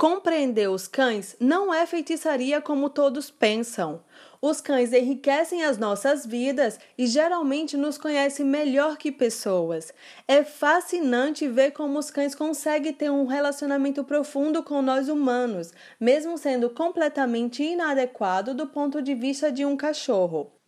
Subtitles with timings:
[0.00, 4.02] Compreender os cães não é feitiçaria como todos pensam.
[4.40, 9.92] Os cães enriquecem as nossas vidas e geralmente nos conhecem melhor que pessoas.
[10.26, 15.70] É fascinante ver como os cães conseguem ter um relacionamento profundo com nós humanos,
[16.00, 20.59] mesmo sendo completamente inadequado do ponto de vista de um cachorro.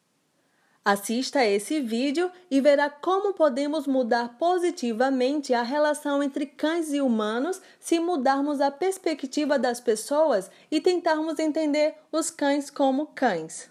[0.85, 7.01] Assista a esse vídeo e verá como podemos mudar positivamente a relação entre cães e
[7.01, 13.70] humanos se mudarmos a perspectiva das pessoas e tentarmos entender os cães como cães.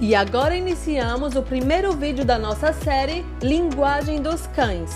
[0.00, 4.92] E agora iniciamos o primeiro vídeo da nossa série Linguagem dos Cães.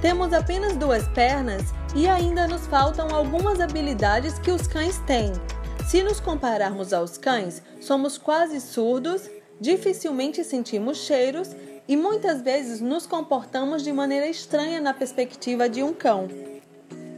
[0.00, 5.30] Temos apenas duas pernas e ainda nos faltam algumas habilidades que os cães têm.
[5.86, 9.28] Se nos compararmos aos cães, somos quase surdos,
[9.60, 11.54] dificilmente sentimos cheiros
[11.86, 16.28] e muitas vezes nos comportamos de maneira estranha na perspectiva de um cão.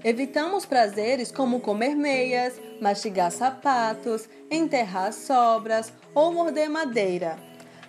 [0.04, 7.36] Evitamos prazeres como comer meias, mastigar sapatos, enterrar sobras ou morder madeira.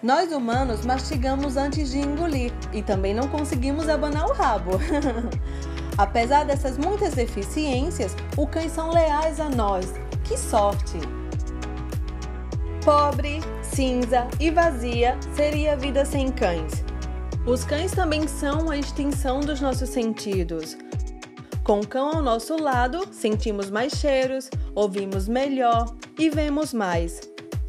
[0.02, 4.72] Nós humanos mastigamos antes de engolir e também não conseguimos abanar o rabo.
[5.98, 9.94] Apesar dessas muitas deficiências, os cães são leais a nós.
[10.24, 10.98] Que sorte!
[12.84, 16.84] Pobre, cinza e vazia seria a vida sem cães.
[17.46, 20.78] Os cães também são a extensão dos nossos sentidos.
[21.70, 27.22] Com o cão ao nosso lado, sentimos mais cheiros, ouvimos melhor e vemos mais.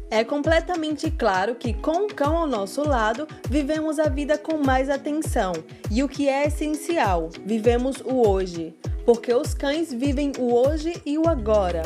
[0.09, 4.89] É completamente claro que, com o cão ao nosso lado, vivemos a vida com mais
[4.89, 5.53] atenção
[5.91, 8.73] e o que é essencial, vivemos o hoje,
[9.05, 11.83] porque os cães vivem o hoje e o agora.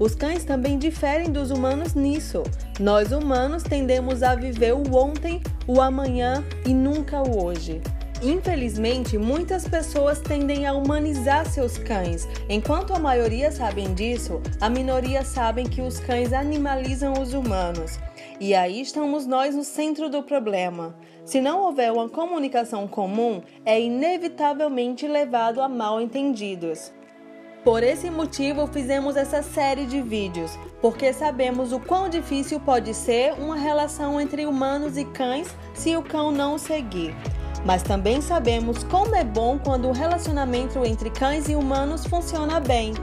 [0.00, 2.42] Os cães também diferem dos humanos nisso.
[2.80, 7.80] Nós humanos tendemos a viver o ontem, o amanhã e nunca o hoje.
[8.22, 12.28] Infelizmente, muitas pessoas tendem a humanizar seus cães.
[12.48, 17.98] Enquanto a maioria sabem disso, a minoria sabem que os cães animalizam os humanos.
[18.38, 20.94] E aí estamos nós no centro do problema.
[21.24, 26.92] Se não houver uma comunicação comum, é inevitavelmente levado a mal entendidos.
[27.64, 33.32] Por esse motivo, fizemos essa série de vídeos, porque sabemos o quão difícil pode ser
[33.34, 37.14] uma relação entre humanos e cães se o cão não o seguir
[37.64, 42.94] mas também sabemos como é bom quando o relacionamento entre cães e humanos funciona bem.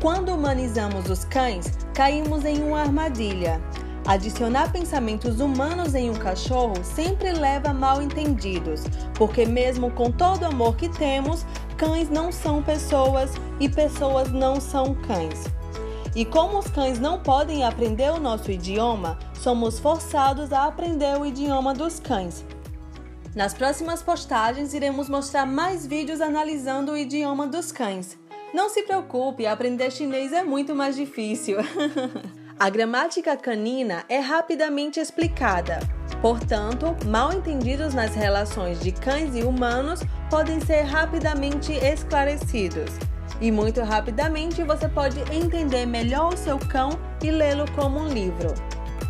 [0.00, 3.60] Quando humanizamos os cães, caímos em uma armadilha.
[4.04, 8.82] Adicionar pensamentos humanos em um cachorro sempre leva a mal entendidos,
[9.14, 11.46] porque, mesmo com todo o amor que temos,
[11.76, 13.30] cães não são pessoas
[13.60, 15.44] e pessoas não são cães.
[16.16, 21.24] E como os cães não podem aprender o nosso idioma, somos forçados a aprender o
[21.24, 22.44] idioma dos cães,
[23.34, 28.18] nas próximas postagens iremos mostrar mais vídeos analisando o idioma dos cães.
[28.52, 31.56] Não se preocupe, aprender chinês é muito mais difícil.
[32.60, 35.80] A gramática canina é rapidamente explicada.
[36.20, 40.00] Portanto, mal entendidos nas relações de cães e humanos
[40.30, 42.90] podem ser rapidamente esclarecidos.
[43.40, 46.90] E muito rapidamente você pode entender melhor o seu cão
[47.24, 48.54] e lê-lo como um livro.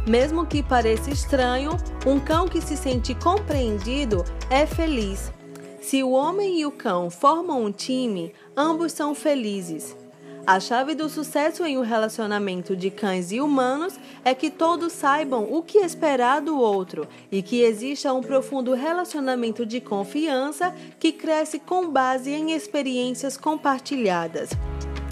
[0.06, 5.32] Mesmo que pareça estranho, um cão que se sente compreendido é feliz.
[5.80, 9.96] Se o homem e o cão formam um time, ambos são felizes.
[10.44, 15.46] A chave do sucesso em um relacionamento de cães e humanos é que todos saibam
[15.52, 21.60] o que esperar do outro e que exista um profundo relacionamento de confiança que cresce
[21.60, 24.50] com base em experiências compartilhadas.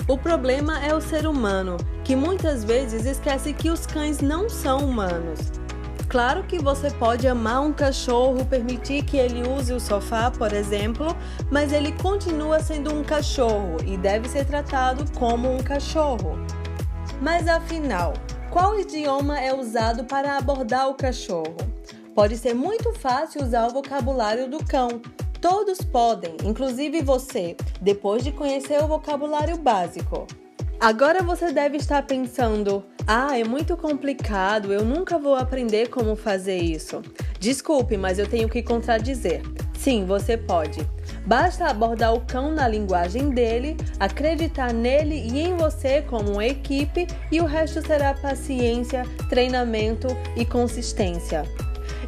[0.09, 1.77] O problema é o ser humano,
[2.11, 5.39] que muitas vezes esquece que os cães não são humanos.
[6.09, 11.17] Claro que você pode amar um cachorro, permitir que ele use o sofá, por exemplo,
[11.53, 16.37] mas ele continua sendo um cachorro e deve ser tratado como um cachorro.
[17.23, 18.15] Mas afinal,
[18.51, 21.55] qual idioma é usado para abordar o cachorro?
[22.13, 25.01] Pode ser muito fácil usar o vocabulário do cão,
[25.41, 30.27] Todos podem, inclusive você, depois de conhecer o vocabulário básico.
[30.81, 36.57] Agora você deve estar pensando: ah, é muito complicado, eu nunca vou aprender como fazer
[36.57, 37.03] isso.
[37.39, 39.43] Desculpe, mas eu tenho que contradizer.
[39.79, 40.81] Sim, você pode.
[41.27, 47.07] Basta abordar o cão na linguagem dele, acreditar nele e em você como uma equipe,
[47.31, 51.45] e o resto será paciência, treinamento e consistência.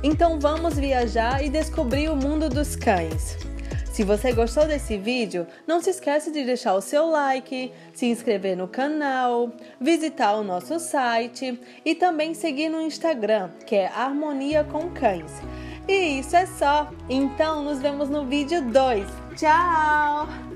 [0.02, 3.36] Então vamos viajar e descobrir o mundo dos cães.
[3.92, 8.56] Se você gostou desse vídeo, não se esqueça de deixar o seu like, se inscrever
[8.56, 14.88] no canal, visitar o nosso site e também seguir no Instagram, que é Harmonia com
[14.90, 15.30] Cães.
[15.86, 16.90] E isso é só.
[17.06, 19.06] Então nos vemos no vídeo 2.
[19.36, 20.51] Tchau!